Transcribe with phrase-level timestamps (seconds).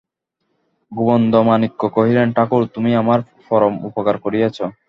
[0.91, 4.57] গোবিন্দমাণিক্য কহিলেন, ঠাকুর, তুমি আমার পরম উপকার করিয়াছ।